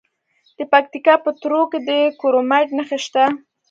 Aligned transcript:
د 0.57 0.59
پکتیکا 0.71 1.15
په 1.25 1.29
تروو 1.41 1.69
کې 1.71 1.79
د 1.89 1.89
کرومایټ 2.19 2.69
نښې 2.77 2.99
شته. 3.05 3.23